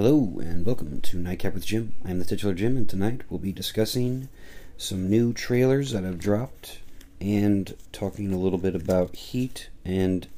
[0.00, 1.92] Hello and welcome to Nightcap with Jim.
[2.04, 4.28] I am the titular Jim, and tonight we'll be discussing
[4.76, 6.78] some new trailers that have dropped
[7.20, 10.28] and talking a little bit about Heat and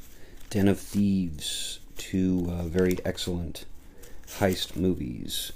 [0.49, 3.67] Den of Thieves, two uh, very excellent
[4.39, 5.53] heist movies.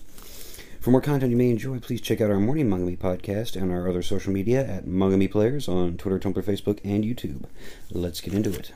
[0.80, 3.88] For more content you may enjoy, please check out our Morning Mangami podcast and our
[3.88, 7.44] other social media at Mangami Players on Twitter, Tumblr, Facebook, and YouTube.
[7.90, 8.70] Let's get into it.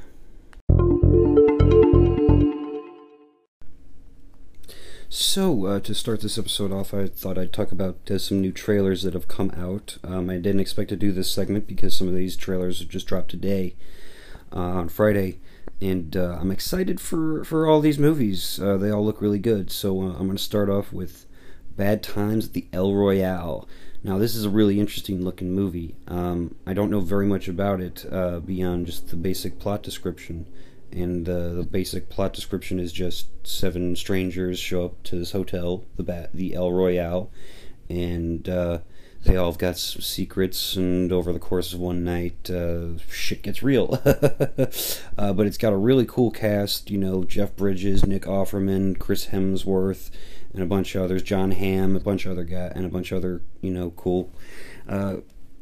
[5.10, 8.52] So, uh, to start this episode off, I thought I'd talk about uh, some new
[8.52, 9.96] trailers that have come out.
[10.04, 13.06] Um, I didn't expect to do this segment because some of these trailers have just
[13.06, 13.74] dropped today
[14.52, 15.40] uh, on Friday,
[15.80, 18.60] and uh, I'm excited for, for all these movies.
[18.60, 19.70] Uh, they all look really good.
[19.70, 21.24] So, uh, I'm going to start off with
[21.74, 23.66] Bad Times at the El Royale.
[24.04, 25.96] Now, this is a really interesting looking movie.
[26.06, 28.04] Um, I don't know very much about it
[28.44, 30.46] beyond just the basic plot description
[30.92, 35.84] and uh, the basic plot description is just seven strangers show up to this hotel,
[35.96, 37.30] the ba- the El Royale,
[37.88, 38.78] and uh,
[39.24, 40.76] they all have got some secrets.
[40.76, 44.00] And over the course of one night, uh, shit gets real.
[45.16, 46.92] Uh, but it's got a really cool cast.
[46.92, 50.10] You know, Jeff Bridges, Nick Offerman, Chris Hemsworth,
[50.52, 51.24] and a bunch of others.
[51.24, 54.30] Jon Hamm, a bunch of other guys, and a bunch of other you know cool
[54.88, 55.16] uh,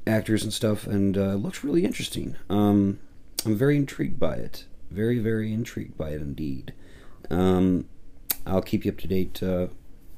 [0.06, 0.86] actors and stuff.
[0.86, 2.36] And uh, it looks really interesting.
[2.50, 2.98] Um,
[3.46, 6.72] I'm very intrigued by it very, very intrigued by it indeed.
[7.30, 7.86] Um,
[8.46, 9.68] I'll keep you up to date uh,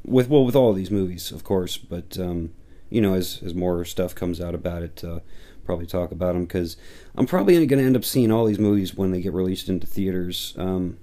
[0.04, 1.76] with well with all these movies, of course.
[1.76, 2.52] But um,
[2.90, 5.20] you know, as as more stuff comes out about it, uh,
[5.64, 6.76] probably talk about them because
[7.14, 9.86] I'm probably going to end up seeing all these movies when they get released into
[9.86, 10.54] theaters.
[10.56, 10.98] Um,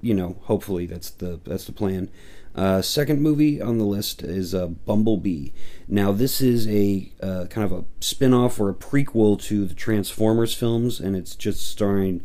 [0.00, 2.10] you know, hopefully that's the that's the plan.
[2.54, 5.48] Uh, second movie on the list is uh, Bumblebee.
[5.88, 9.74] Now, this is a uh, kind of a spin off or a prequel to the
[9.74, 12.22] Transformers films, and it's just starring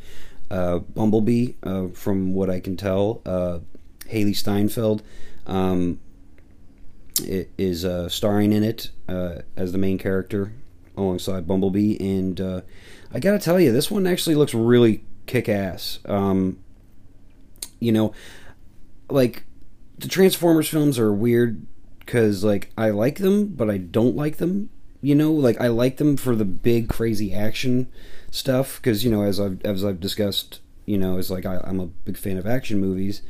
[0.51, 3.21] uh, Bumblebee, uh, from what I can tell.
[3.25, 3.59] Uh,
[4.11, 5.01] Hailee Steinfeld
[5.47, 5.99] um,
[7.25, 10.53] is starring in it as the main character
[10.95, 12.39] alongside Bumblebee, and
[13.11, 15.99] I gotta tell you, this one actually looks really kick ass.
[16.05, 16.59] Um,
[17.79, 18.13] you know,
[19.09, 19.43] like
[19.99, 21.65] the Transformers films are weird
[21.99, 24.69] because like I like them, but I don't like them.
[25.01, 27.87] You know, like I like them for the big crazy action
[28.31, 31.79] stuff because you know as I've as I've discussed, you know, it's like I, am
[31.79, 33.21] a big fan of action movies,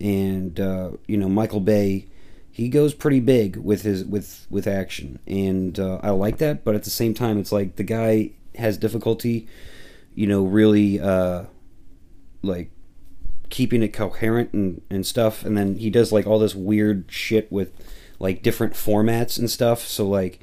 [0.00, 2.06] and uh, you know Michael Bay,
[2.50, 6.64] he goes pretty big with his with with action, and uh, I like that.
[6.64, 9.48] But at the same time, it's like the guy has difficulty,
[10.14, 11.44] you know, really uh,
[12.42, 12.70] like
[13.50, 15.44] keeping it coherent and, and stuff.
[15.44, 17.72] And then he does like all this weird shit with
[18.18, 19.86] like different formats and stuff.
[19.86, 20.40] So like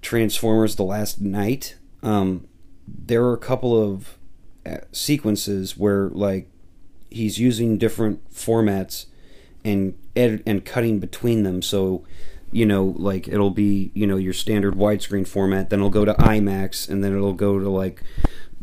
[0.00, 1.76] Transformers: The Last Knight.
[2.02, 2.46] um,
[2.86, 4.18] there are a couple of
[4.66, 6.48] uh, sequences where like
[7.10, 9.06] he's using different formats
[9.64, 11.62] and and cutting between them.
[11.62, 12.04] So
[12.50, 16.14] you know, like it'll be you know your standard widescreen format, then it'll go to
[16.14, 18.02] IMAX, and then it'll go to like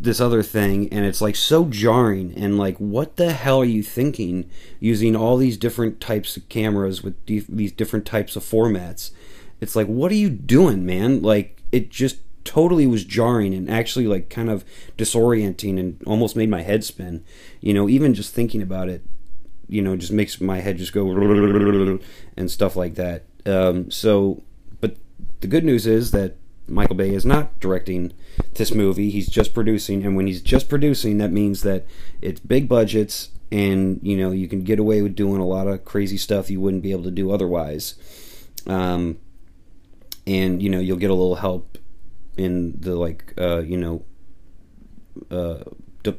[0.01, 3.83] this other thing and it's like so jarring and like what the hell are you
[3.83, 4.49] thinking
[4.79, 9.11] using all these different types of cameras with these different types of formats?
[9.59, 11.21] It's like what are you doing man?
[11.21, 14.63] Like it just totally was jarring and actually like kind of
[14.97, 17.25] disorienting and almost made my head spin.
[17.59, 19.03] You know even just thinking about it
[19.67, 21.99] you know just makes my head just go
[22.37, 23.23] and stuff like that.
[23.45, 24.43] Um, so
[24.79, 24.95] but
[25.41, 26.37] the good news is that
[26.69, 28.13] Michael Bay is not directing
[28.55, 29.09] this movie.
[29.09, 31.85] He's just producing, and when he's just producing, that means that
[32.21, 35.85] it's big budgets, and you know you can get away with doing a lot of
[35.85, 37.95] crazy stuff you wouldn't be able to do otherwise.
[38.67, 39.17] Um,
[40.27, 41.77] and you know you'll get a little help
[42.37, 44.05] in the like uh, you know
[45.31, 45.63] uh,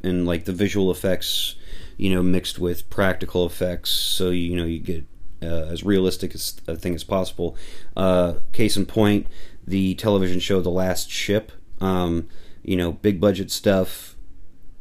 [0.03, 1.55] in like the visual effects,
[1.97, 5.06] you know, mixed with practical effects, so you know you get
[5.43, 7.56] uh, as realistic as a thing as possible.
[7.97, 9.27] Uh, case in point,
[9.70, 11.50] the television show The Last Ship.
[11.81, 12.28] Um,
[12.62, 14.16] you know, big budget stuff,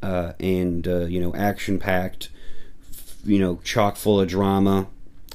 [0.04, 2.30] uh, and uh, you know, action packed.
[3.24, 4.88] You know, chock full of drama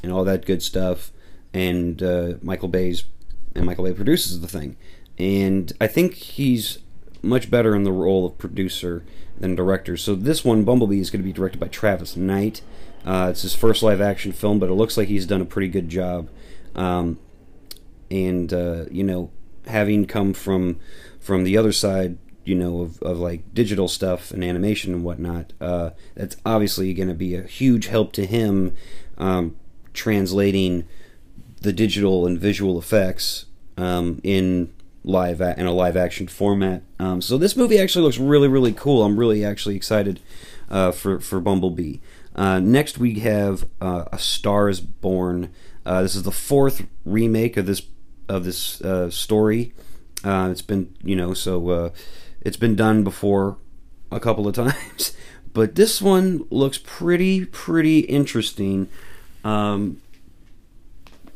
[0.03, 1.13] and all that good stuff.
[1.53, 3.05] And uh, Michael Bay's
[3.55, 4.77] and Michael Bay produces the thing,
[5.19, 6.79] and I think he's
[7.23, 9.05] much better in the role of producer
[9.39, 9.97] than director.
[9.97, 12.61] So this one, Bumblebee, is going to be directed by Travis Knight.
[13.05, 15.69] Uh, it's his first live action film, but it looks like he's done a pretty
[15.69, 16.29] good job.
[16.75, 17.19] Um,
[18.11, 19.31] and uh, you know,
[19.67, 20.79] having come from
[21.21, 25.53] from the other side, you know, of, of like digital stuff and animation and whatnot,
[25.61, 28.75] uh, that's obviously going to be a huge help to him
[29.17, 29.57] um,
[29.95, 30.87] translating
[31.63, 33.47] the digital and visual effects
[33.79, 34.73] um, in
[35.03, 36.83] live in a live action format.
[36.99, 39.03] Um, so this movie actually looks really really cool.
[39.05, 40.21] I'm really actually excited
[40.71, 41.99] uh, for for Bumblebee.
[42.35, 45.51] Uh, next, we have uh, A Star Is Born.
[45.87, 47.81] Uh, this is the fourth remake of this
[48.29, 49.73] of this uh, story.
[50.23, 51.93] Uh, it's been you know so
[52.41, 53.59] it's been done before
[54.11, 55.17] a couple of times,
[55.53, 58.89] but this one looks pretty pretty interesting.
[59.45, 60.01] Um,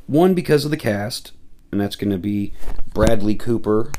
[0.06, 1.32] one because of the cast,
[1.70, 2.54] and that's going to be
[2.94, 3.92] Bradley Cooper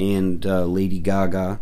[0.00, 1.60] and Lady Gaga.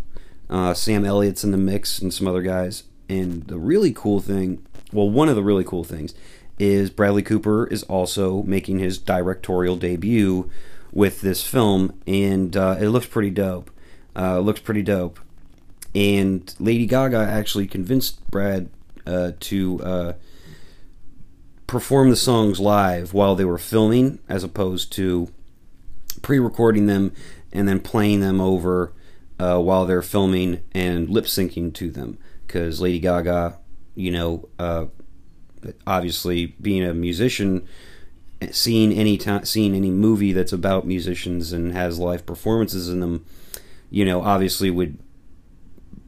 [0.74, 2.84] Sam Elliott's in the mix and some other guys.
[3.10, 6.14] And the really cool thing, well, one of the really cool things
[6.60, 10.48] is Bradley Cooper is also making his directorial debut
[10.92, 13.70] with this film, and uh, it looks pretty dope.
[14.16, 15.20] Uh, looks pretty dope.
[15.94, 18.68] And Lady Gaga actually convinced Brad
[19.06, 20.12] uh, to uh,
[21.66, 25.28] perform the songs live while they were filming, as opposed to
[26.22, 27.12] pre-recording them
[27.52, 28.92] and then playing them over
[29.38, 33.58] uh, while they're filming and lip syncing to them because Lady Gaga,
[33.94, 34.86] you know, uh,
[35.86, 37.66] obviously being a musician,
[38.50, 43.24] seeing any time, seeing any movie that's about musicians and has live performances in them,
[43.90, 44.98] you know, obviously would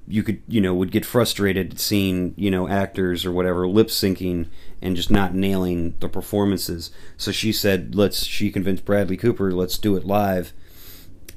[0.08, 4.48] you could you know would get frustrated seeing you know actors or whatever lip syncing
[4.82, 6.90] and just not nailing the performances.
[7.16, 8.24] So she said, let's.
[8.24, 10.52] She convinced Bradley Cooper, let's do it live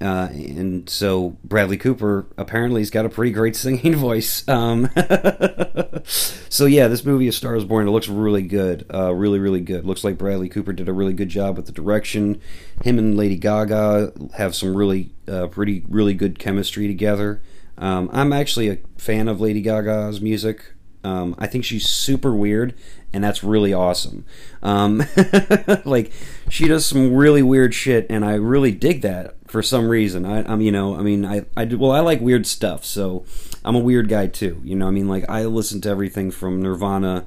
[0.01, 4.47] uh, and so Bradley Cooper apparently has got a pretty great singing voice.
[4.47, 4.89] Um,
[6.03, 9.62] so yeah, this movie, A Star Is Born, it looks really good, uh, really really
[9.62, 9.86] good.
[9.86, 12.42] Looks like Bradley Cooper did a really good job with the direction.
[12.83, 17.41] Him and Lady Gaga have some really uh, pretty really good chemistry together.
[17.77, 20.74] Um, I'm actually a fan of Lady Gaga's music.
[21.03, 22.74] Um, I think she's super weird,
[23.13, 24.25] and that's really awesome.
[24.63, 25.03] Um,
[25.86, 26.12] like
[26.50, 30.25] she does some really weird shit, and I really dig that for some reason.
[30.25, 33.23] I, am you know, I mean, I, I, well, I like weird stuff, so
[33.63, 34.59] I'm a weird guy too.
[34.65, 37.25] You know, I mean, like I listen to everything from Nirvana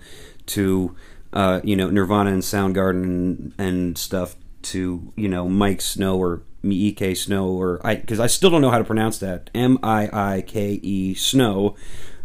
[0.48, 0.94] to,
[1.32, 6.42] uh, you know, Nirvana and Soundgarden and, and stuff to, you know, Mike Snow or
[6.62, 9.48] Miike Snow or I, because I still don't know how to pronounce that.
[9.54, 11.76] M I I K E Snow.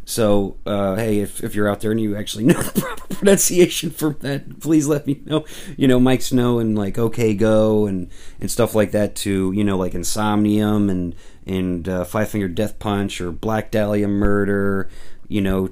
[0.06, 3.90] So, uh, hey, if, if you're out there and you actually know the proper pronunciation
[3.90, 5.46] for that, please let me know.
[5.78, 8.10] You know, Mike Snow and like OK Go and,
[8.40, 9.52] and stuff like that too.
[9.54, 11.16] You know, like Insomnium and
[11.46, 14.90] and uh, Five Finger Death Punch or Black Dahlia Murder.
[15.30, 15.70] You know,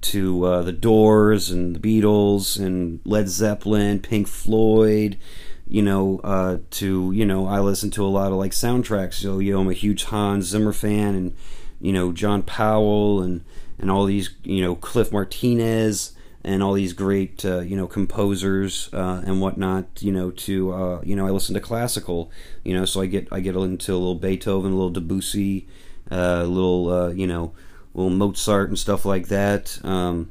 [0.00, 5.18] to uh, the Doors and the Beatles and Led Zeppelin, Pink Floyd.
[5.66, 9.14] You know, uh, to you know, I listen to a lot of like soundtracks.
[9.14, 11.36] So you know, I'm a huge Hans Zimmer fan and
[11.80, 13.44] you know John Powell and
[13.78, 16.12] and all these you know Cliff Martinez
[16.44, 21.00] and all these great uh, you know composers uh, and whatnot you know to uh,
[21.02, 22.30] you know I listen to classical
[22.62, 25.66] you know so I get I get into a little Beethoven a little Debussy
[26.10, 27.54] uh, a little uh, you know
[27.94, 30.30] little Mozart and stuff like that um,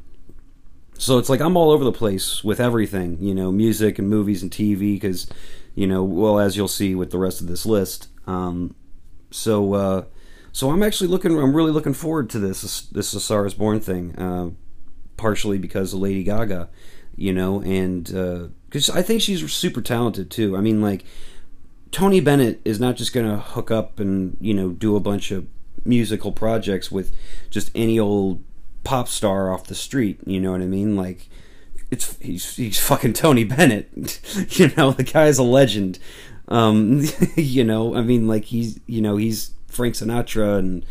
[0.97, 4.43] so it's like I'm all over the place with everything you know music and movies
[4.43, 5.27] and TV because
[5.73, 8.75] you know well as you'll see with the rest of this list um,
[9.31, 10.03] so uh,
[10.53, 11.37] so I'm actually looking.
[11.37, 14.51] I'm really looking forward to this this A is Born thing, uh,
[15.17, 16.69] partially because of Lady Gaga,
[17.15, 18.05] you know, and
[18.69, 20.55] because uh, I think she's super talented too.
[20.55, 21.05] I mean, like
[21.91, 25.31] Tony Bennett is not just going to hook up and you know do a bunch
[25.31, 25.47] of
[25.85, 27.11] musical projects with
[27.49, 28.43] just any old
[28.83, 30.19] pop star off the street.
[30.23, 30.95] You know what I mean?
[30.95, 31.29] Like
[31.89, 33.89] it's he's he's fucking Tony Bennett.
[34.59, 35.97] you know, the guy's a legend.
[36.47, 37.01] Um,
[37.35, 40.85] you know, I mean, like he's you know he's Frank Sinatra and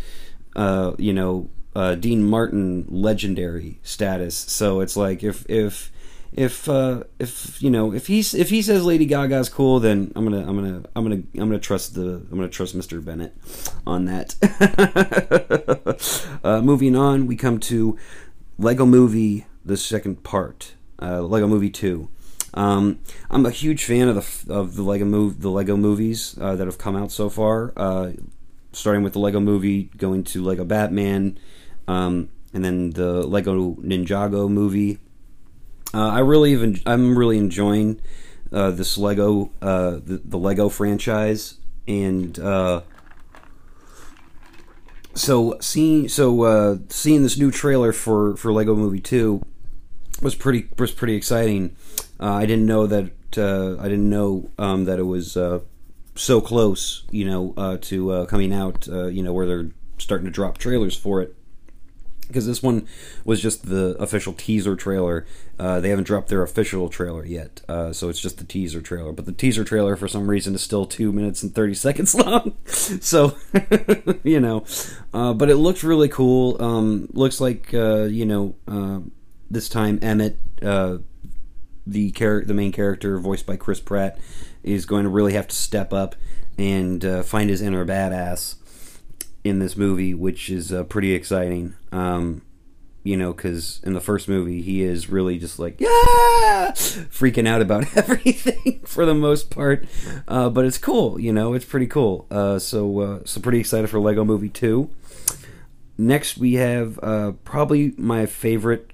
[0.57, 4.37] uh, you know uh, Dean Martin legendary status.
[4.37, 5.91] So it's like if if
[6.33, 10.25] if uh, if you know if he's if he says Lady Gaga's cool, then I'm
[10.25, 13.05] gonna I'm gonna I'm gonna I'm gonna trust the I'm gonna trust Mr.
[13.05, 13.35] Bennett
[13.87, 14.35] on that.
[16.45, 17.99] uh, moving on, we come to
[18.59, 22.09] Lego Movie, the second part, uh, Lego Movie Two.
[22.55, 24.15] Um, I'm a huge fan of
[24.47, 27.73] the of the Lego move the Lego movies uh, that have come out so far.
[27.77, 28.13] Uh,
[28.73, 31.39] starting with the Lego Movie, going to Lego Batman,
[31.89, 34.99] um, and then the Lego Ninjago movie.
[35.95, 38.01] Uh, I really even I'm really enjoying
[38.53, 42.83] uh, this Lego uh, the, the, Lego franchise, and uh,
[45.15, 49.43] so seeing so uh, seeing this new trailer for for Lego Movie Two
[50.23, 51.77] was pretty was pretty exciting.
[52.19, 55.37] Uh, I didn't know that I didn't know um, that it was
[56.15, 60.25] so close, you know, uh, to uh, coming out, uh, you know, where they're starting
[60.27, 61.35] to drop trailers for it.
[62.29, 62.87] because this one
[63.25, 65.27] was just the official teaser trailer.
[65.59, 69.13] Uh, they haven't dropped their official trailer yet, uh, so it's just the teaser trailer.
[69.13, 72.57] But the teaser trailer, for some reason, is still two minutes and thirty seconds long.
[72.65, 73.37] so,
[74.25, 74.65] you know,
[75.15, 76.61] uh, but it looks really cool.
[76.61, 79.01] Um, looks like uh, you know uh,
[79.51, 80.99] this time Emmett, uh,
[81.87, 84.19] the char- the main character voiced by Chris Pratt,
[84.63, 86.15] is going to really have to step up
[86.59, 88.57] and find his inner badass
[89.45, 91.75] in this movie, which is uh, pretty exciting.
[91.91, 92.43] Um,
[93.05, 97.61] you know, because in the first movie, he is really just like, yeah, freaking out
[97.61, 99.87] about everything for the most part.
[100.29, 102.27] Uh, but it's cool, you know, it's pretty cool.
[102.31, 104.89] Uh, so, uh, so pretty excited for Lego Movie 2.
[105.99, 108.91] Next, we have uh, probably my favorite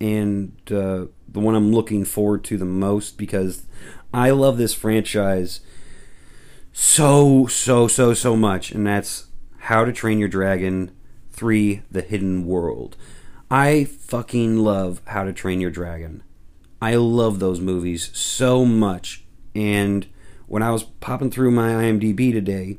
[0.00, 3.66] and uh, the one I'm looking forward to the most because
[4.12, 5.60] I love this franchise
[6.72, 9.26] so, so, so, so much, and that's
[9.58, 10.90] how to Train Your Dragon
[11.30, 12.96] 3 The Hidden World.
[13.50, 16.22] I fucking love How to Train Your Dragon.
[16.80, 19.24] I love those movies so much.
[19.54, 20.06] And
[20.46, 22.78] when I was popping through my IMDb today,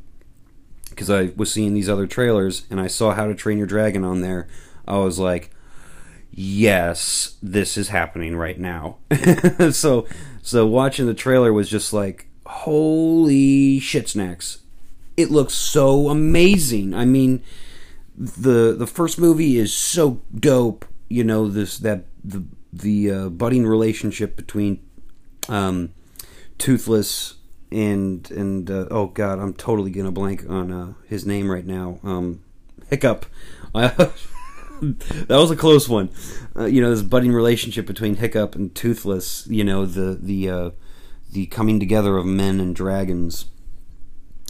[0.90, 4.04] because I was seeing these other trailers and I saw How to Train Your Dragon
[4.04, 4.48] on there,
[4.88, 5.52] I was like,
[6.32, 8.98] yes, this is happening right now.
[9.72, 10.08] so,
[10.42, 14.62] so watching the trailer was just like, holy shit snacks
[15.18, 16.94] it looks so amazing.
[16.94, 17.44] I mean,
[18.18, 20.86] the the first movie is so dope.
[21.10, 24.82] You know this that the the uh, budding relationship between
[25.50, 25.94] um,
[26.58, 27.36] Toothless
[27.72, 32.00] and and uh, oh god, I'm totally gonna blank on uh, his name right now.
[32.04, 32.44] Um,
[32.90, 33.26] Hiccup.
[35.28, 36.10] that was a close one.
[36.56, 39.48] Uh, you know, this budding relationship between Hiccup and Toothless.
[39.48, 40.70] You know, the the uh,
[41.32, 43.46] the coming together of men and dragons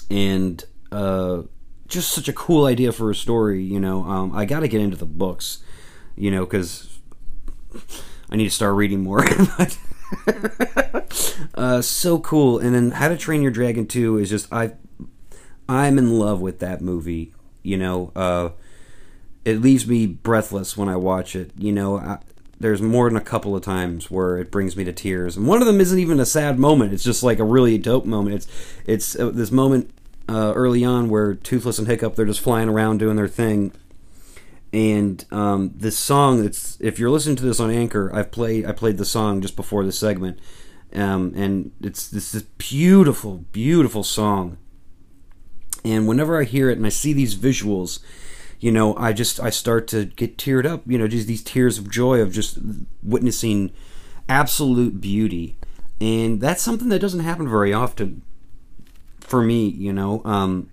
[0.10, 1.44] and uh,
[1.88, 3.64] just such a cool idea for a story.
[3.64, 5.60] You know, um, I got to get into the books,
[6.16, 7.00] you know, because
[8.30, 9.26] I need to start reading more.
[11.56, 12.60] uh, so cool.
[12.60, 14.74] And then How to Train Your Dragon 2 is just I
[15.70, 17.34] I'm in love with that movie.
[17.64, 18.50] You know, uh,
[19.46, 21.52] it leaves me breathless when I watch it.
[21.58, 22.20] You know, I,
[22.60, 25.62] there's more than a couple of times where it brings me to tears, and one
[25.62, 26.94] of them isn't even a sad moment.
[26.94, 28.36] It's just like a really dope moment.
[28.36, 28.48] It's
[28.86, 29.92] it's uh, this moment
[30.30, 33.74] uh, early on where Toothless and Hiccup they're just flying around doing their thing.
[34.74, 38.72] And um, this song, it's if you're listening to this on Anchor, I've played I
[38.72, 40.40] played the song just before the segment,
[40.94, 44.58] um, and it's this, this beautiful, beautiful song.
[45.84, 48.00] And whenever I hear it and I see these visuals,
[48.62, 50.84] you know, I just I start to get teared up.
[50.86, 52.60] You know, just these tears of joy of just
[53.02, 53.72] witnessing
[54.30, 55.58] absolute beauty,
[56.00, 58.22] and that's something that doesn't happen very often
[59.20, 60.22] for me, you know.
[60.24, 60.70] Um,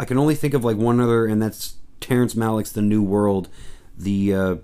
[0.00, 3.48] I can only think of like one other, and that's Terrence Malick's The New World,
[3.96, 4.56] the uh,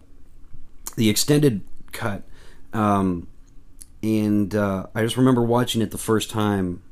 [0.97, 1.61] the extended
[1.93, 2.25] cut.
[2.73, 3.29] Um,
[4.03, 6.83] and uh, I just remember watching it the first time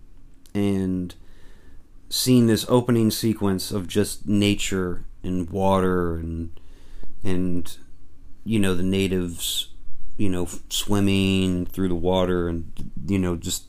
[0.54, 1.16] and
[2.08, 6.58] seeing this opening sequence of just nature and water and
[7.22, 7.78] and
[8.44, 9.68] you know the natives
[10.16, 13.66] you know swimming through the water and you know just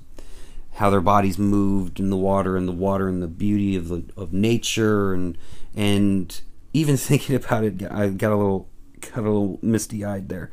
[0.76, 4.04] how their bodies moved in the water and the water and the beauty of the
[4.18, 5.38] of nature and
[5.76, 6.42] and
[6.74, 8.70] even thinking about it I got a little
[9.02, 10.52] got a little misty eyed there.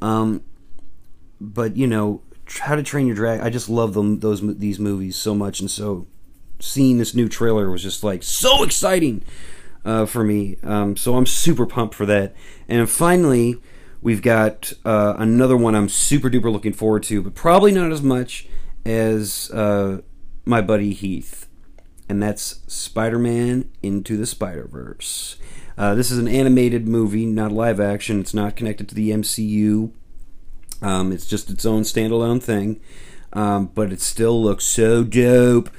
[0.00, 0.42] Um,
[1.40, 2.22] but you know
[2.60, 5.60] how to train your dragon I just love them those these movies so much.
[5.60, 6.06] And so
[6.58, 9.22] seeing this new trailer was just like so exciting
[9.84, 12.34] uh, for me um, so I'm super pumped for that
[12.68, 13.60] and finally
[14.02, 18.02] we've got uh, another one I'm super duper looking forward to but probably not as
[18.02, 18.46] much
[18.84, 20.00] as uh,
[20.44, 21.46] my buddy Heath,
[22.08, 25.36] and that's Spider Man Into the Spider Verse.
[25.76, 28.20] Uh, this is an animated movie, not live action.
[28.20, 29.92] It's not connected to the MCU.
[30.82, 32.80] Um, it's just its own standalone thing,
[33.32, 35.70] um, but it still looks so dope.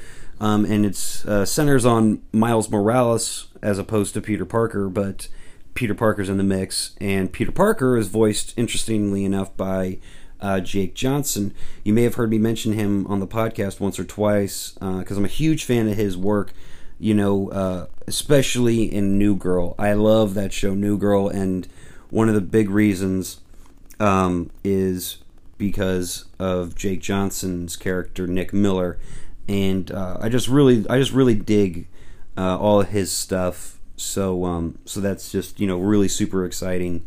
[0.41, 5.27] Um, and it uh, centers on Miles Morales as opposed to Peter Parker, but
[5.75, 9.99] Peter Parker's in the mix, and Peter Parker is voiced, interestingly enough, by
[10.41, 11.53] uh, Jake Johnson.
[11.83, 15.19] You may have heard me mention him on the podcast once or twice because uh,
[15.19, 16.53] I'm a huge fan of his work.
[16.97, 19.73] You know, uh, especially in New Girl.
[19.79, 21.67] I love that show, New Girl, and
[22.09, 23.41] one of the big reasons
[23.99, 25.17] um, is
[25.57, 28.97] because of Jake Johnson's character, Nick Miller,
[29.47, 31.87] and uh, I just really, I just really dig
[32.37, 33.79] uh, all his stuff.
[33.95, 37.05] So, um, so that's just you know really super exciting.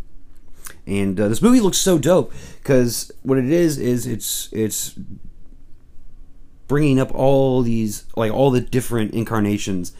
[0.86, 4.94] And uh, this movie looks so dope because what it is is it's it's
[6.68, 9.92] bringing up all these like all the different incarnations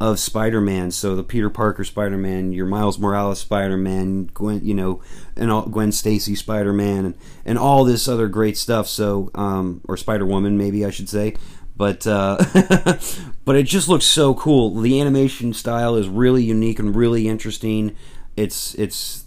[0.00, 0.90] of Spider-Man.
[0.90, 5.02] So the Peter Parker Spider-Man, your Miles Morales Spider-Man, Gwen, you know,
[5.36, 8.88] and all, Gwen Stacy Spider-Man, and, and all this other great stuff.
[8.88, 11.36] So, um, or Spider-Woman, maybe I should say.
[11.80, 12.36] But uh,
[13.46, 14.78] but it just looks so cool.
[14.78, 17.96] The animation style is really unique and really interesting.
[18.36, 19.24] It's it's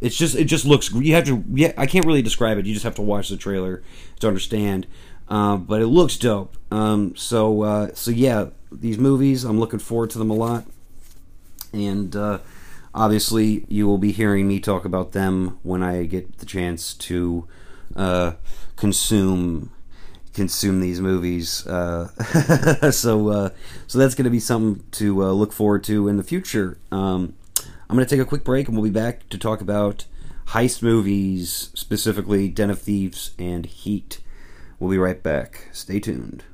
[0.00, 0.92] it's just it just looks.
[0.92, 1.42] You have to.
[1.52, 2.66] Yeah, I can't really describe it.
[2.66, 3.82] You just have to watch the trailer
[4.20, 4.86] to understand.
[5.28, 6.56] Uh, but it looks dope.
[6.70, 9.42] Um, so uh, so yeah, these movies.
[9.42, 10.66] I'm looking forward to them a lot,
[11.72, 12.38] and uh,
[12.94, 17.48] obviously you will be hearing me talk about them when I get the chance to
[17.96, 18.34] uh,
[18.76, 19.72] consume
[20.34, 21.66] consume these movies.
[21.66, 22.08] Uh,
[22.90, 23.50] so uh,
[23.86, 26.78] so that's going to be something to uh, look forward to in the future.
[26.90, 27.34] Um,
[27.88, 30.04] I'm going to take a quick break, and we'll be back to talk about
[30.48, 34.20] heist movies, specifically Den of Thieves and Heat.
[34.78, 35.68] We'll be right back.
[35.72, 36.44] Stay tuned.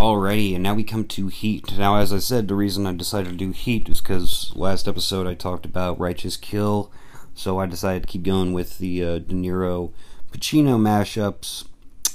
[0.00, 1.76] Alrighty, and now we come to Heat.
[1.76, 5.26] Now, as I said, the reason I decided to do Heat is because last episode
[5.26, 6.90] I talked about Righteous Kill,
[7.34, 9.92] so I decided to keep going with the uh, De Niro
[10.32, 11.66] Pacino mashups.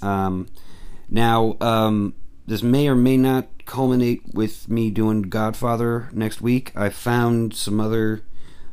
[0.04, 0.48] Um,
[1.12, 2.16] now, um,
[2.48, 6.72] this may or may not culminate with me doing Godfather next week.
[6.76, 8.24] I found some other,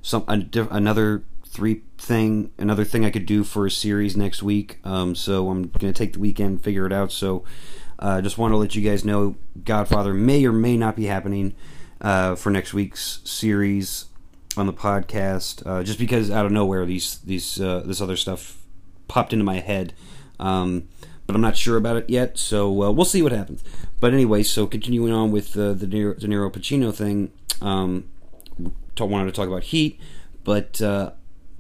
[0.01, 4.79] some another three thing, another thing I could do for a series next week.
[4.85, 7.13] Um, so I'm gonna take the weekend, figure it out.
[7.13, 7.45] So
[8.03, 11.05] I uh, just want to let you guys know Godfather may or may not be
[11.05, 11.55] happening
[12.01, 14.07] uh, for next week's series
[14.57, 15.65] on the podcast.
[15.65, 18.61] Uh, just because out of nowhere these these uh, this other stuff
[19.07, 19.95] popped into my head,
[20.41, 20.89] um,
[21.29, 22.39] but I'm not sure about it yet.
[22.39, 23.63] So uh, we'll see what happens.
[24.01, 27.31] But anyway, so continuing on with the De Niro, De Niro Pacino thing,
[27.61, 28.11] um,
[28.99, 30.01] wanted to talk about Heat,
[30.43, 31.13] but uh,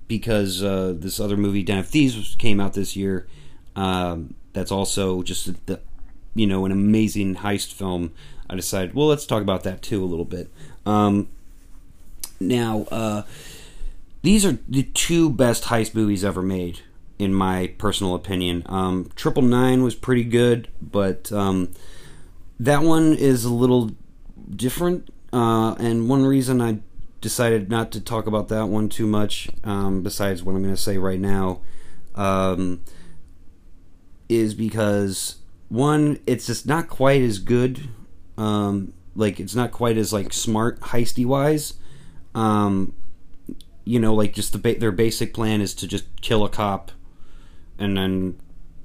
[0.09, 3.29] because this other movie Den of Thieves came out this year.
[3.77, 5.81] Um, that's also just the
[6.35, 8.13] you know, an amazing heist film,
[8.49, 10.51] I decided, well, let's talk about that too a little bit.
[10.85, 11.29] Um,
[12.41, 13.23] now, uh,
[14.23, 16.81] these are the two best heist movies ever made,
[17.19, 18.63] in my personal opinion.
[18.67, 21.73] Um, Triple Nine was pretty good, but um,
[22.59, 23.93] that one is a little
[24.55, 25.09] different.
[25.33, 26.81] Uh, and one reason I
[27.21, 30.81] decided not to talk about that one too much, um, besides what I'm going to
[30.81, 31.61] say right now,
[32.15, 32.83] um,
[34.29, 35.37] is because
[35.73, 37.89] one, it's just not quite as good.
[38.37, 41.75] Um, like it's not quite as like smart heisty wise.
[42.35, 42.93] Um,
[43.85, 46.93] you know, like just the ba- their basic plan is to just kill a cop,
[47.79, 48.39] and then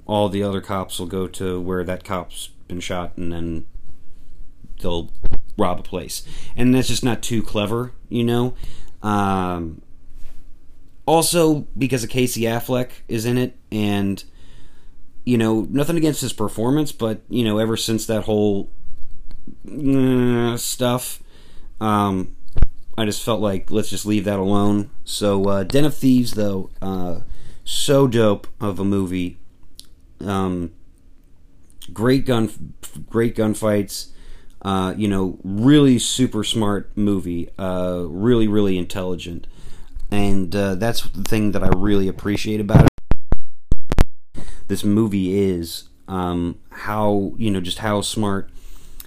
[0.06, 3.66] all the other cops will go to where that cop's been shot, and then
[4.80, 5.10] they'll
[5.58, 6.22] rob a place.
[6.56, 8.54] And that's just not too clever, you know.
[9.02, 9.82] Um,
[11.04, 14.24] also, because of Casey Affleck is in it, and
[15.28, 18.70] you know, nothing against his performance, but you know, ever since that whole
[19.70, 21.22] uh, stuff,
[21.82, 22.34] um,
[22.96, 24.88] I just felt like let's just leave that alone.
[25.04, 27.20] So, uh, Den of Thieves, though, uh,
[27.62, 29.36] so dope of a movie.
[30.24, 30.72] Um,
[31.92, 32.72] great gun,
[33.10, 34.12] great gunfights.
[34.62, 37.50] Uh, you know, really super smart movie.
[37.58, 39.46] Uh, really, really intelligent,
[40.10, 42.97] and uh, that's the thing that I really appreciate about it
[44.68, 48.50] this movie is, um, how you know just how smart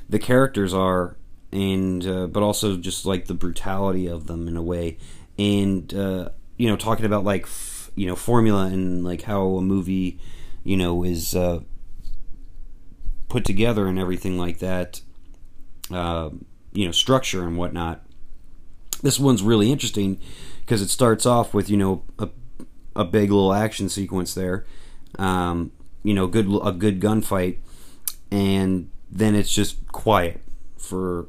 [0.10, 1.16] the characters are,
[1.52, 4.98] and uh, but also just like the brutality of them in a way,
[5.38, 9.62] and uh, you know talking about like f- you know formula and like how a
[9.62, 10.20] movie
[10.64, 11.60] you know is uh,
[13.30, 15.02] put together and everything like that,
[15.92, 16.30] uh,
[16.74, 18.04] you know structure and whatnot.
[19.04, 20.20] This one's really interesting
[20.60, 22.30] because it starts off with you know a
[22.96, 24.66] a big little action sequence there
[25.22, 25.72] um,
[26.04, 27.58] you know, good a good gunfight,
[28.32, 30.42] and then it's just quiet
[30.78, 31.28] for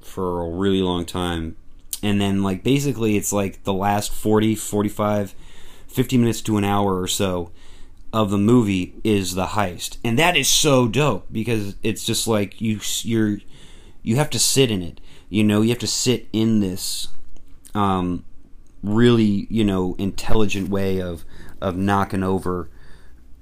[0.00, 1.56] for a really long time.
[2.02, 5.34] And then like basically it's like the last 40, 45,
[5.88, 7.50] 50 minutes to an hour or so
[8.12, 9.98] of the movie is the heist.
[10.04, 13.38] And that is so dope because it's just like you you're
[14.02, 15.00] you have to sit in it.
[15.28, 17.08] You know, you have to sit in this
[17.74, 18.24] um
[18.84, 21.24] really, you know, intelligent way of
[21.60, 22.70] of knocking over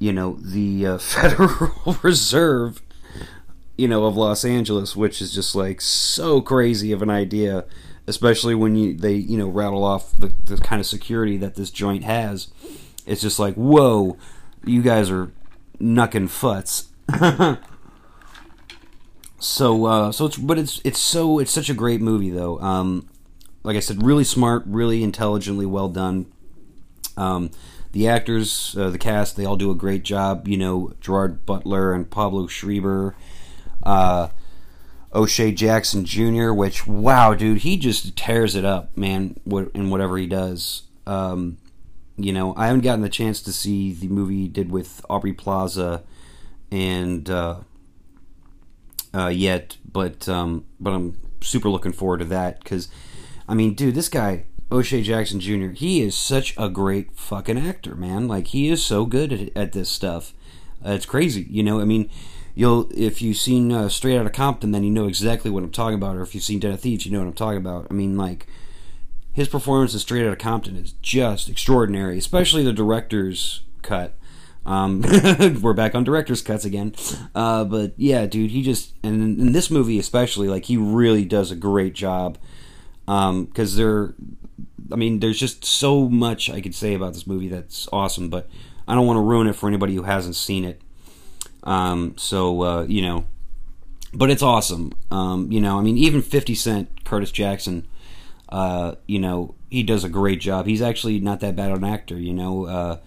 [0.05, 2.83] you know, the uh, Federal Reserve,
[3.79, 7.65] you know, of Los Angeles, which is just like so crazy of an idea,
[8.07, 11.71] especially when you they you know rattle off the, the kind of security that this
[11.71, 12.49] joint has.
[13.07, 14.19] It's just like, whoa,
[14.67, 15.33] you guys are
[15.81, 16.89] knucking futs.
[19.39, 22.61] so uh, so it's but it's it's so it's such a great movie though.
[22.61, 23.09] Um,
[23.63, 26.27] like I said, really smart, really intelligently well done.
[27.17, 27.51] Um,
[27.95, 30.49] the actors, uh, the cast, they all do a great job.
[30.49, 33.15] You know, Gerard Butler and Pablo Schreiber,
[33.85, 34.29] uh,
[35.15, 40.27] O'Shea Jackson Jr., which, wow, dude, he just tears it up, man, in whatever he
[40.27, 40.83] does.
[41.07, 41.59] Um,
[42.17, 45.33] you know, I haven't gotten the chance to see the movie he did with Aubrey
[45.33, 46.03] Plaza
[46.73, 47.61] and uh,
[49.15, 52.89] uh, yet, but um, but I'm super looking forward to that because,
[53.49, 55.69] I mean, dude, this guy O'Shea Jackson Jr.
[55.69, 58.27] He is such a great fucking actor, man.
[58.27, 60.35] Like he is so good at, at this stuff.
[60.85, 61.81] Uh, it's crazy, you know.
[61.81, 62.11] I mean,
[62.57, 65.95] you'll if you've seen uh, Straight Outta Compton, then you know exactly what I'm talking
[65.95, 66.17] about.
[66.17, 67.87] Or if you've seen Den of Thieves, you know what I'm talking about.
[67.89, 68.49] I mean, like
[69.33, 74.15] his performance in Straight Outta Compton is just extraordinary, especially the director's cut.
[74.67, 75.03] Um,
[75.63, 76.95] we're back on director's cuts again,
[77.35, 81.53] uh, but yeah, dude, he just and in, this movie especially, like he really does
[81.53, 82.39] a great job
[83.07, 84.15] because um, they're
[84.93, 88.49] I mean, there's just so much I could say about this movie that's awesome, but
[88.87, 90.81] I don't want to ruin it for anybody who hasn't seen it.
[91.63, 93.25] Um, so uh, you know,
[94.13, 94.93] but it's awesome.
[95.11, 97.87] Um, you know, I mean, even Fifty Cent, Curtis Jackson,
[98.51, 100.67] uh, you know, he does a great job.
[100.67, 102.19] He's actually not that bad an actor.
[102.19, 102.99] You know, uh,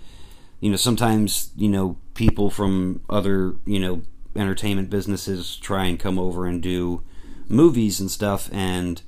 [0.59, 4.01] you know, sometimes you know people from other you know
[4.35, 7.03] entertainment businesses try and come over and do
[7.47, 9.01] movies and stuff, and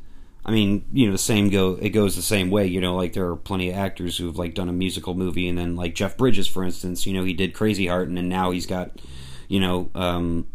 [0.46, 1.78] I mean, you know, the same go.
[1.82, 2.66] It goes the same way.
[2.66, 5.58] You know, like there are plenty of actors who've like done a musical movie, and
[5.58, 7.06] then like Jeff Bridges, for instance.
[7.06, 8.92] You know, he did Crazy Heart, and then now he's got,
[9.48, 10.48] you know, um,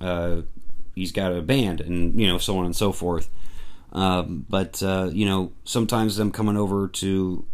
[0.00, 0.42] uh,
[0.94, 3.30] he's got a band, and you know, so on and so forth.
[3.92, 7.44] Um, but uh, you know, sometimes them coming over to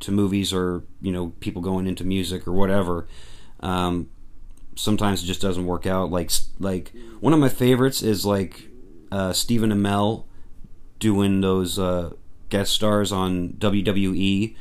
[0.00, 3.06] to movies, or you know, people going into music or whatever.
[3.60, 4.08] Um,
[4.76, 6.10] sometimes it just doesn't work out.
[6.10, 8.68] Like like one of my favorites is like
[9.12, 10.24] uh, Stephen Amell
[10.98, 12.12] doing those uh,
[12.48, 14.56] guest stars on WWE,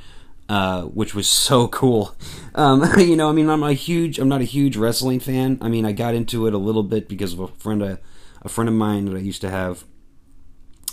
[0.50, 2.16] uh, which was so cool.
[2.54, 5.58] Um, you know, I mean, I'm a huge, I'm not a huge wrestling fan.
[5.62, 8.00] I mean, I got into it a little bit because of a friend, a,
[8.42, 9.84] a friend of mine that I used to have,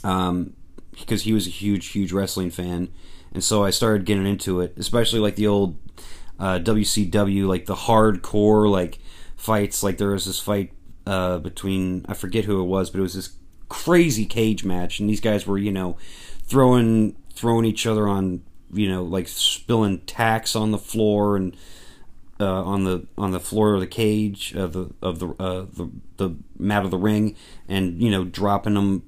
[0.05, 0.55] um,
[0.93, 2.89] because he was a huge, huge wrestling fan,
[3.33, 5.79] and so I started getting into it, especially like the old
[6.39, 8.99] uh, WCW, like the hardcore like
[9.37, 9.83] fights.
[9.83, 10.73] Like there was this fight
[11.07, 13.31] uh, between I forget who it was, but it was this
[13.69, 15.97] crazy cage match, and these guys were you know
[16.45, 21.57] throwing throwing each other on you know like spilling tacks on the floor and
[22.41, 25.91] uh, on the on the floor of the cage of the of the, uh, the
[26.17, 27.37] the mat of the ring,
[27.69, 29.03] and you know dropping them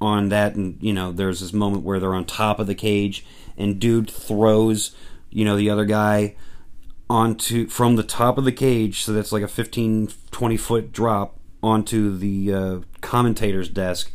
[0.00, 3.24] on that, and you know there's this moment where they're on top of the cage,
[3.56, 4.94] and dude throws
[5.30, 6.34] you know the other guy
[7.08, 11.38] onto from the top of the cage, so that's like a 15 20 foot drop
[11.62, 14.10] onto the uh, commentator's desk,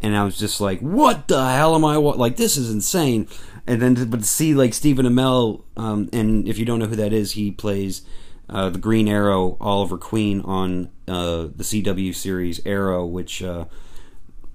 [0.00, 1.96] and I was just like, "What the hell am I?
[1.96, 3.28] Like this is insane."
[3.66, 6.86] And then, to, but to see like Stephen Amell, um, and if you don't know
[6.86, 8.02] who that is, he plays
[8.48, 13.66] uh, the Green Arrow, Oliver Queen on uh, the CW series Arrow, which uh,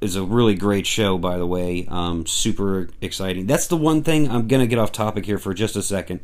[0.02, 1.86] is a really great show, by the way.
[1.90, 3.46] Um, super exciting.
[3.46, 6.22] That's the one thing I'm gonna get off topic here for just a second.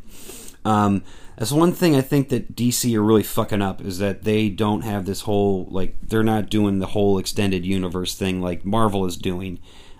[0.65, 1.03] Um,
[1.39, 4.81] that's one thing I think that DC are really fucking up is that they don't
[4.81, 9.15] have this whole like they're not doing the whole extended universe thing like Marvel is
[9.15, 9.59] doing.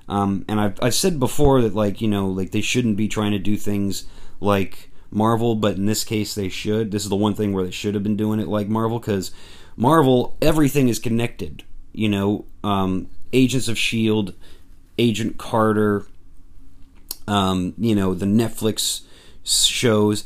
[0.10, 3.32] Um, and I've I've said before that like you know like they shouldn't be trying
[3.32, 4.06] to do things
[4.42, 6.92] like Marvel, but in this case they should.
[6.92, 9.32] This is the one thing where they should have been doing it like Marvel because
[9.78, 11.64] Marvel everything is connected.
[11.94, 14.34] You know, um, Agents of Shield,
[14.98, 16.06] Agent Carter,
[17.30, 19.04] um, you know the Netflix
[19.46, 20.26] shows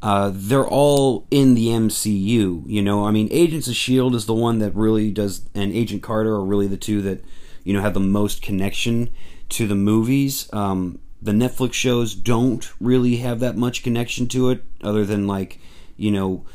[0.00, 2.62] uh, they're all in the MCU.
[2.66, 6.02] You know, I mean, Agents of Shield is the one that really does, and Agent
[6.02, 7.24] Carter are really the two that
[7.64, 9.10] you know have the most connection
[9.50, 10.48] to the movies.
[10.52, 15.58] Um, the Netflix shows don't really have that much connection to it, other than like
[15.96, 16.46] you know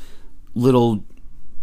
[0.54, 1.04] little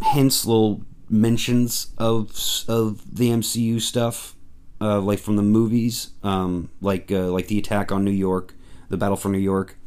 [0.03, 2.29] hints, little mentions of
[2.67, 4.35] of the MCU stuff,
[4.79, 8.53] uh, like from the movies, um, like uh, like the attack on New York,
[8.89, 9.77] the Battle for New York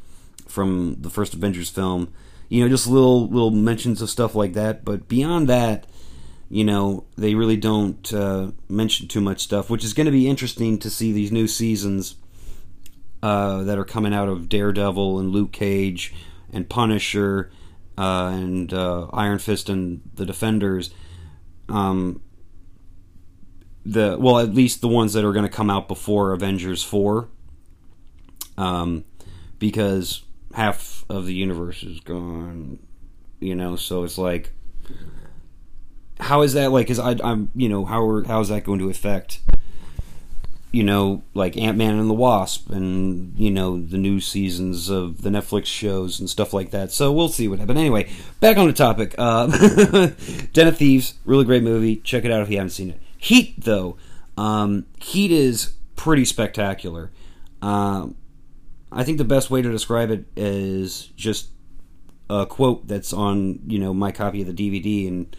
[0.55, 2.13] from the first Avengers film.
[2.49, 4.85] You know, just little little mentions of stuff like that.
[4.85, 5.87] But beyond that,
[6.49, 10.29] you know, they really don't uh, mention too much stuff, which is going to be
[10.29, 12.15] interesting to see these new seasons
[13.23, 16.15] uh, that are coming out of Daredevil and Luke Cage
[16.53, 17.51] and Punisher
[17.99, 20.91] uh, and uh, Iron Fist and the Defenders.
[21.69, 22.23] Um,
[23.85, 27.29] the well, at least the ones that are going to come out before Avengers four.
[28.57, 29.05] Um,
[29.59, 30.24] because
[30.55, 32.79] half of the universe is gone.
[33.41, 34.53] You know, so it's like,
[36.19, 36.91] how is that like?
[36.91, 39.41] Is I, I'm, you know, how are, how is that going to affect
[40.75, 45.23] you know, like Ant Man and the Wasp, and you know the new seasons of
[45.23, 46.91] the Netflix shows and stuff like that.
[46.91, 47.79] So we'll see what happens.
[47.79, 49.15] Anyway, back on the topic.
[49.17, 49.47] Uh,
[50.53, 51.99] Den of Thieves, really great movie.
[51.99, 53.01] Check it out if you haven't seen it.
[53.17, 53.97] Heat, though,
[54.37, 57.13] um, Heat is pretty spectacular.
[57.63, 58.17] Um,
[58.95, 61.49] I think the best way to describe it is just
[62.31, 65.37] a quote that's on you know my copy of the DVD, and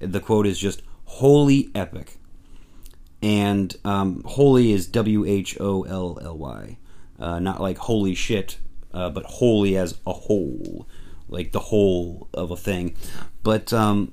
[0.00, 2.18] the quote is just "Holy epic."
[3.22, 6.78] and um, holy is W H O L L Y,
[7.18, 8.58] uh, not like holy shit,
[8.92, 10.86] uh, but holy as a whole,
[11.28, 12.94] like the whole of a thing.
[13.42, 14.12] But um,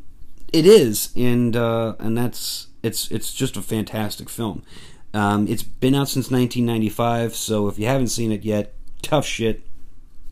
[0.51, 4.63] it is, and uh, and that's it's it's just a fantastic film.
[5.13, 9.61] Um, it's been out since 1995, so if you haven't seen it yet, tough shit.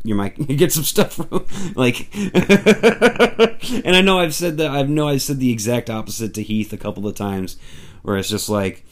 [0.03, 5.07] You might get some stuff from like, and I know I've said that I know
[5.07, 7.57] I said the exact opposite to Heath a couple of times,
[8.01, 8.83] where it's just like,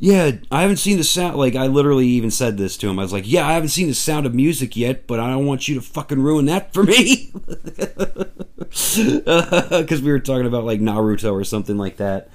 [0.00, 1.36] yeah, I haven't seen the sound.
[1.36, 2.98] Like, I literally even said this to him.
[2.98, 5.46] I was like, yeah, I haven't seen the sound of music yet, but I don't
[5.46, 7.32] want you to fucking ruin that for me.
[8.68, 12.28] Because uh, we were talking about, like, Naruto or something like that.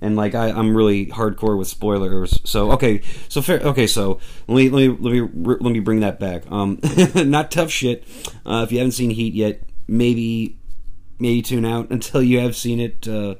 [0.00, 2.40] And, like, I, am really hardcore with spoilers.
[2.44, 3.60] So, okay, so fair.
[3.60, 6.50] Okay, so let me, let me, let me, let me bring that back.
[6.50, 6.80] Um,
[7.14, 8.04] not tough shit.
[8.46, 10.58] Uh, if you haven't seen Heat yet, maybe,
[11.18, 13.06] maybe tune out until you have seen it.
[13.06, 13.34] Uh,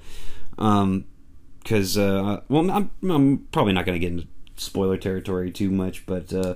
[0.59, 1.07] um,
[1.63, 6.33] because uh, well, I'm, I'm probably not to get into spoiler territory too much, but
[6.33, 6.55] uh,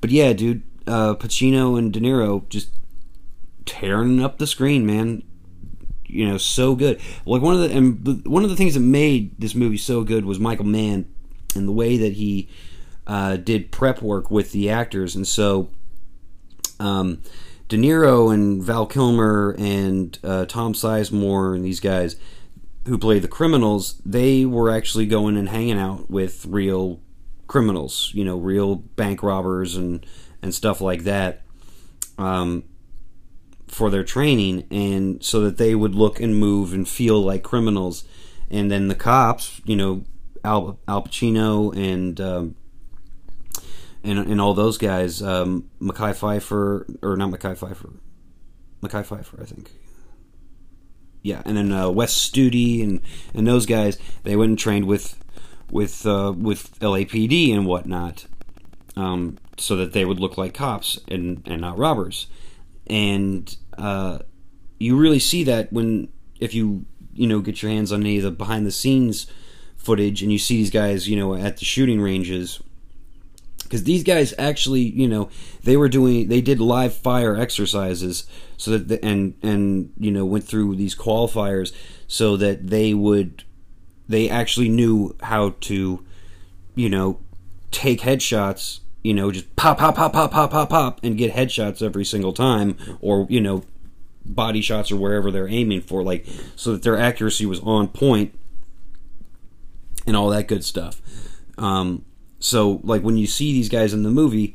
[0.00, 2.70] but yeah, dude, uh, Pacino and De Niro just
[3.64, 5.22] tearing up the screen, man.
[6.14, 7.00] You know, so good.
[7.26, 10.24] Like one of the and one of the things that made this movie so good
[10.24, 11.06] was Michael Mann
[11.54, 12.48] and the way that he
[13.06, 15.70] uh, did prep work with the actors, and so.
[16.80, 17.22] Um,
[17.68, 22.16] De Niro and Val Kilmer and uh, Tom Sizemore and these guys,
[22.86, 27.00] who play the criminals, they were actually going and hanging out with real
[27.46, 30.04] criminals, you know, real bank robbers and
[30.42, 31.40] and stuff like that,
[32.18, 32.64] um,
[33.74, 38.04] for their training, and so that they would look and move and feel like criminals.
[38.50, 40.04] And then the cops, you know,
[40.44, 42.56] Al, Al Pacino and um,
[44.02, 47.94] and and all those guys, um, Mekhi Phifer or not Mekhi Phifer,
[48.82, 49.70] Mekhi Phifer, I think
[51.24, 53.00] yeah, and then uh, Wes Studi and
[53.32, 55.18] and those guys they went and trained with
[55.70, 58.26] with uh, with LAPD and whatnot,
[58.94, 62.28] um, so that they would look like cops and and not robbers,
[62.86, 64.18] and uh,
[64.78, 66.08] you really see that when
[66.40, 66.84] if you
[67.14, 69.26] you know get your hands on any of the behind the scenes
[69.76, 72.60] footage and you see these guys you know at the shooting ranges
[73.74, 75.28] because these guys actually, you know,
[75.64, 78.24] they were doing, they did live fire exercises
[78.56, 81.72] so that, the, and and you know, went through these qualifiers
[82.06, 83.42] so that they would,
[84.08, 86.04] they actually knew how to,
[86.76, 87.18] you know,
[87.72, 91.82] take headshots, you know, just pop, pop, pop, pop, pop, pop, pop, and get headshots
[91.82, 93.62] every single time, or you know,
[94.24, 98.36] body shots or wherever they're aiming for, like so that their accuracy was on point
[100.06, 101.00] and all that good stuff.
[101.58, 102.04] Um,
[102.38, 104.54] so like when you see these guys in the movie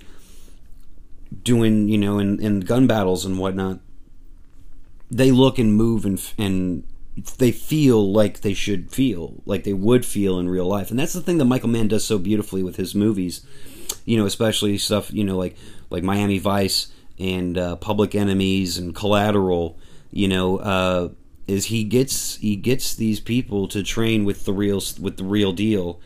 [1.43, 3.79] doing, you know, in, in gun battles and whatnot,
[5.12, 6.83] they look and move and and
[7.38, 10.89] they feel like they should feel, like they would feel in real life.
[10.89, 13.45] And that's the thing that Michael Mann does so beautifully with his movies.
[14.06, 15.56] You know, especially stuff, you know, like
[15.89, 19.78] like Miami Vice and uh, Public Enemies and Collateral,
[20.12, 21.10] you know, uh,
[21.47, 25.52] is he gets he gets these people to train with the real with the real
[25.52, 25.99] deal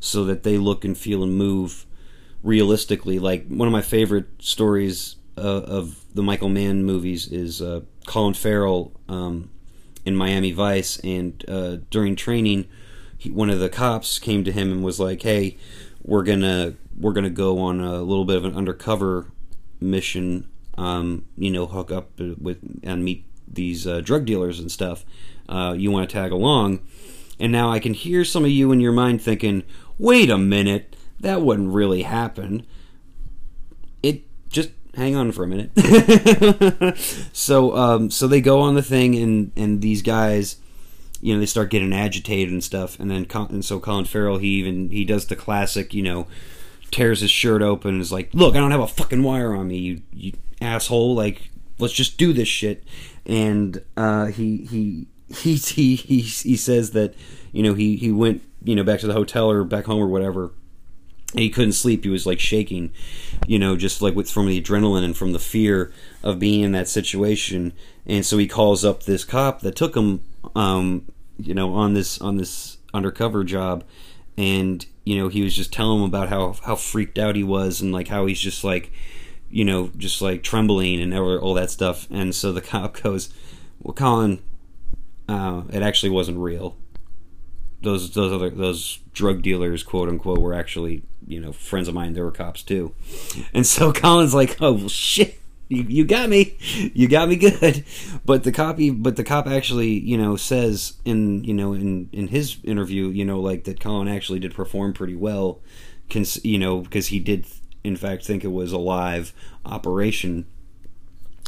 [0.00, 1.86] so that they look and feel and move
[2.42, 3.18] realistically.
[3.18, 8.34] Like one of my favorite stories uh, of the Michael Mann movies is uh, Colin
[8.34, 9.50] Farrell um,
[10.04, 12.66] in Miami Vice, and uh, during training,
[13.16, 15.56] he, one of the cops came to him and was like, "Hey,
[16.08, 19.30] we're gonna we're gonna go on a little bit of an undercover
[19.78, 20.48] mission.
[20.78, 25.04] Um, you know, hook up with and meet these uh, drug dealers and stuff.
[25.48, 26.80] Uh, you want to tag along?"
[27.38, 29.62] And now I can hear some of you in your mind thinking,
[29.96, 32.66] wait a minute, that wouldn't really happen.
[34.02, 36.96] It just hang on for a minute.
[37.32, 40.56] so um, so they go on the thing, and and these guys,
[41.20, 44.48] you know, they start getting agitated and stuff, and then and so Colin Farrell he
[44.48, 46.26] even he does the classic, you know,
[46.90, 49.68] tears his shirt open and is like, look, I don't have a fucking wire on
[49.68, 52.84] me, you you asshole, like let's just do this shit,
[53.26, 57.14] and uh, he he he he he he says that
[57.52, 60.08] you know he he went you know back to the hotel or back home or
[60.08, 60.52] whatever.
[61.34, 62.04] He couldn't sleep.
[62.04, 62.90] He was like shaking
[63.46, 66.72] you know just like with from the adrenaline and from the fear of being in
[66.72, 67.72] that situation.
[68.06, 70.22] And so he calls up this cop that took him
[70.54, 71.06] um
[71.38, 73.84] you know on this on this undercover job.
[74.36, 77.80] And you know he was just telling him about how how freaked out he was
[77.80, 78.92] and like how he's just like
[79.50, 82.06] you know just like trembling and all, that stuff.
[82.10, 83.32] And so the cop goes
[83.80, 84.42] well colin
[85.28, 86.76] uh, it actually wasn't real.
[87.82, 92.14] Those those other those drug dealers quote unquote were actually you know friends of mine.
[92.14, 92.94] They were cops too.
[93.52, 95.37] And so colin's like oh well, shit
[95.68, 96.56] you, you got me
[96.94, 97.84] you got me good
[98.24, 102.28] but the copy but the cop actually you know says in you know in in
[102.28, 105.60] his interview you know like that colin actually did perform pretty well
[106.10, 107.46] cons- you know because he did
[107.84, 109.32] in fact think it was a live
[109.64, 110.46] operation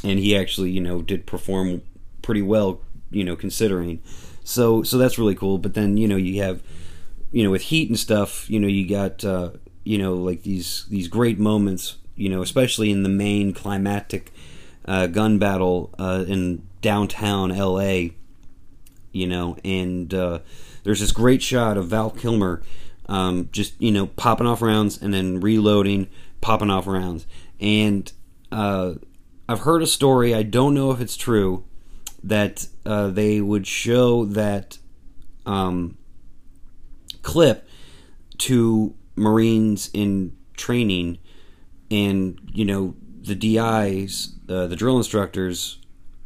[0.04, 1.82] and he actually you know did perform
[2.22, 2.80] pretty well
[3.10, 4.02] you know considering
[4.44, 6.62] so so that's really cool but then you know you have
[7.32, 9.50] you know with heat and stuff you know you got uh
[9.84, 14.32] you know like these these great moments you know especially in the main climactic
[14.86, 18.08] uh, gun battle uh, in downtown LA
[19.12, 20.38] you know and uh,
[20.84, 22.62] there's this great shot of Val Kilmer
[23.10, 26.08] um, just you know popping off rounds and then reloading
[26.40, 27.26] popping off rounds.
[27.60, 28.10] And
[28.50, 28.94] uh,
[29.48, 31.64] I've heard a story I don't know if it's true
[32.22, 34.78] that uh, they would show that
[35.44, 35.98] um,
[37.22, 37.66] clip
[38.38, 41.18] to Marines in training,
[41.90, 45.78] and you know the DIs, uh, the drill instructors,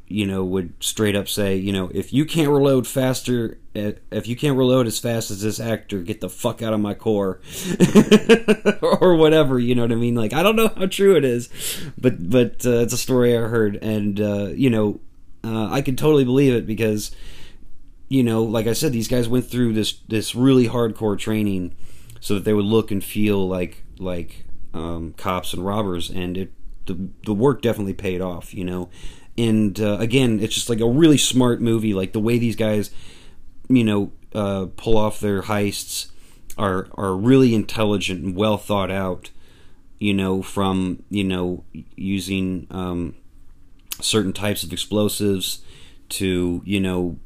[0.07, 4.29] you know, would straight up say, you know, if you can't reload faster, uh, if
[4.29, 7.40] you can't reload as fast as this actor, get the fuck out of my corps,
[8.83, 9.59] or whatever.
[9.59, 10.14] You know what I mean?
[10.14, 11.48] Like I don't know how true it is,
[11.98, 15.00] but but uh, it's a story I heard, and uh, you know
[15.44, 17.14] uh, I can totally believe it because,
[18.09, 21.74] you know, like I said, these guys went through this this really hardcore training
[22.20, 26.52] so that they would look and feel like like um, cops and robbers, and it
[26.87, 28.90] the the work definitely paid off, you know.
[29.38, 31.94] And uh, again, it's just like a really smart movie.
[31.94, 32.90] Like the way these guys,
[33.68, 36.08] you know, uh, pull off their heists
[36.58, 39.30] are are really intelligent and well thought out.
[39.98, 41.64] You know, from you know
[41.96, 43.14] using um,
[44.00, 45.62] certain types of explosives
[46.10, 47.18] to you know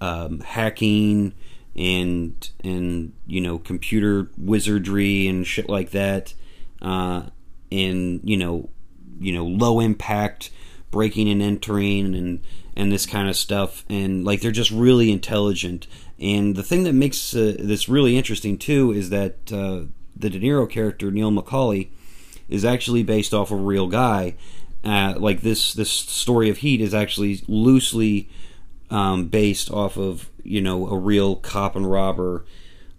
[0.00, 1.34] um, hacking
[1.76, 6.34] and and you know computer wizardry and shit like that
[6.84, 7.22] uh,
[7.72, 8.68] and you know
[9.18, 10.50] you know low impact
[10.92, 12.40] breaking and entering and
[12.76, 13.84] and this kind of stuff.
[13.88, 15.86] And like they're just really intelligent.
[16.18, 20.38] And the thing that makes uh, this really interesting too is that uh, the De
[20.38, 21.88] Niro character Neil McCauley
[22.48, 24.36] is actually based off a real guy.
[24.84, 28.28] Uh, like this this story of Heat is actually loosely
[28.90, 32.44] um, based off of you know a real cop and robber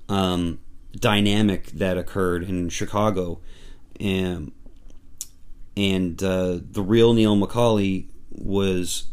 [0.10, 0.60] um,
[1.00, 3.40] dynamic that occurred in Chicago,
[4.00, 4.52] and
[5.78, 9.06] and uh, the real Neil McCauley was,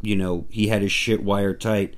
[0.00, 1.94] you know, he had his shit wired tight,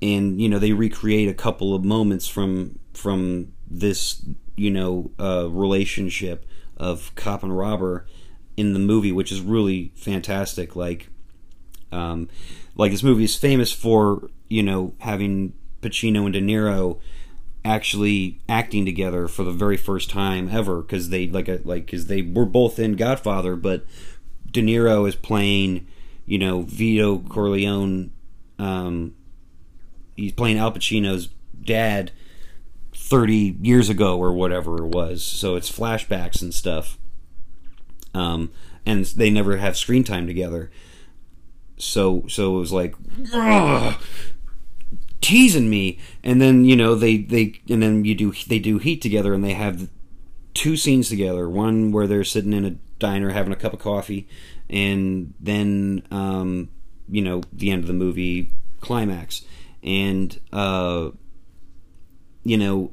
[0.00, 4.24] and you know they recreate a couple of moments from from this
[4.56, 8.06] you know uh, relationship of cop and robber
[8.56, 10.74] in the movie, which is really fantastic.
[10.74, 11.08] Like,
[11.92, 12.28] um,
[12.74, 15.52] like this movie is famous for you know having
[15.82, 16.98] Pacino and De Niro
[17.66, 22.06] actually acting together for the very first time ever because they like a, like because
[22.06, 23.84] they were both in Godfather, but
[24.50, 25.86] De Niro is playing
[26.24, 28.12] you know Vito Corleone.
[28.58, 29.14] Um,
[30.16, 31.28] he's playing Al Pacino's
[31.62, 32.12] dad
[32.94, 35.22] 30 years ago or whatever it was.
[35.22, 36.98] So it's flashbacks and stuff
[38.16, 38.50] um,
[38.86, 40.70] and they never have screen time together.
[41.78, 42.94] So so it was like
[45.20, 49.02] teasing me, and then you know they they and then you do they do Heat
[49.02, 49.88] together, and they have
[50.54, 51.48] two scenes together.
[51.48, 54.28] One where they're sitting in a diner having a cup of coffee,
[54.68, 56.68] and then um,
[57.08, 59.42] you know the end of the movie climax,
[59.82, 61.10] and uh,
[62.44, 62.92] you know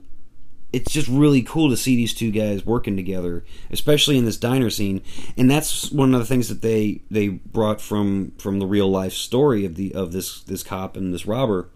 [0.71, 4.71] it's just really cool to see these two guys working together, especially in this diner
[4.71, 5.03] scene.
[5.37, 9.13] And that's one of the things that they they brought from from the real life
[9.13, 11.69] story of the of this this cop and this robber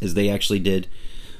[0.00, 0.88] is they actually did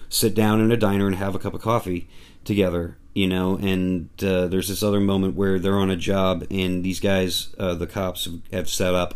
[0.08, 2.08] sit down in a diner and have a cup of coffee
[2.44, 3.56] together, you know.
[3.56, 7.74] And uh, there's this other moment where they're on a job and these guys, uh,
[7.74, 9.14] the cops, have set up,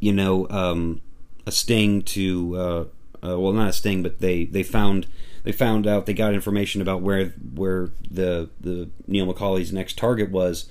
[0.00, 1.00] you know, um,
[1.46, 2.84] a sting to uh,
[3.26, 5.06] uh well, not a sting, but they they found
[5.44, 10.30] they found out they got information about where where the the Neil McCauley's next target
[10.30, 10.68] was,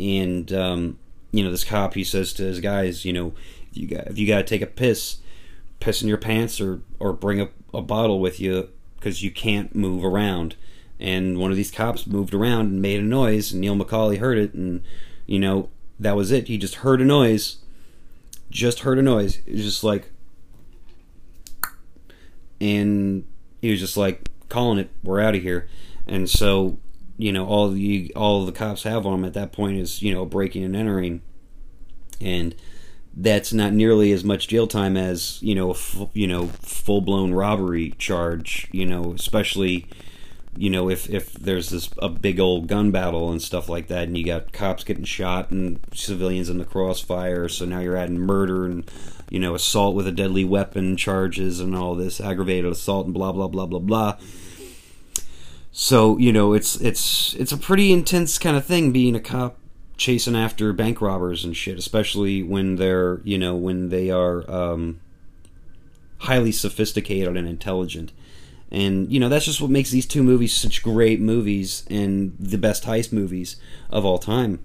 [0.00, 0.98] and um,
[1.32, 3.34] you know this cop he says to his guys, you know,
[3.70, 5.18] if you got if you got to take a piss,
[5.80, 9.74] piss in your pants or or bring a, a bottle with you because you can't
[9.74, 10.56] move around.
[10.98, 14.38] And one of these cops moved around and made a noise, and Neil McCauley heard
[14.38, 14.82] it, and
[15.26, 15.68] you know
[16.00, 16.48] that was it.
[16.48, 17.58] He just heard a noise,
[18.50, 19.40] just heard a noise.
[19.46, 20.10] It was just like,
[22.60, 23.26] and
[23.60, 24.90] he was just like, calling it.
[25.02, 25.68] We're out of here.
[26.06, 26.78] And so,
[27.18, 30.14] you know, all the all the cops have on them at that point is you
[30.14, 31.22] know breaking and entering,
[32.20, 32.54] and
[33.16, 37.32] that's not nearly as much jail time as you know, f- you know, full blown
[37.32, 38.68] robbery charge.
[38.72, 39.88] You know, especially
[40.56, 44.04] you know if if there's this a big old gun battle and stuff like that
[44.04, 48.18] and you got cops getting shot and civilians in the crossfire so now you're adding
[48.18, 48.90] murder and
[49.30, 53.32] you know assault with a deadly weapon charges and all this aggravated assault and blah
[53.32, 54.16] blah blah blah blah
[55.72, 59.58] so you know it's it's it's a pretty intense kind of thing being a cop
[59.96, 65.00] chasing after bank robbers and shit especially when they're you know when they are um,
[66.18, 68.12] highly sophisticated and intelligent.
[68.70, 72.58] And you know that's just what makes these two movies such great movies and the
[72.58, 73.56] best heist movies
[73.90, 74.58] of all time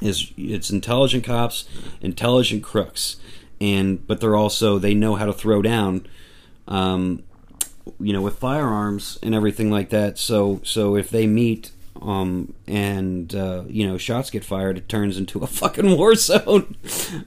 [0.00, 1.68] is it's intelligent cops
[2.00, 3.16] intelligent crooks.
[3.60, 6.06] And but they're also they know how to throw down
[6.66, 7.22] um,
[8.00, 10.18] you know with firearms and everything like that.
[10.18, 11.70] So so if they meet
[12.00, 16.76] um, and uh, you know shots get fired, it turns into a fucking war zone.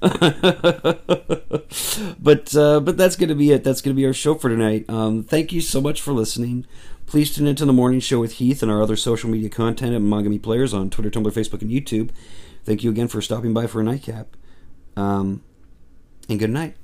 [2.19, 3.63] but uh, but that's gonna be it.
[3.63, 4.85] That's gonna be our show for tonight.
[4.89, 6.65] Um, thank you so much for listening.
[7.05, 10.01] Please tune into the morning show with Heath and our other social media content at
[10.01, 12.09] Monogamy Players on Twitter, Tumblr, Facebook, and YouTube.
[12.63, 14.35] Thank you again for stopping by for a nightcap.
[14.97, 15.43] Um,
[16.27, 16.75] and good night.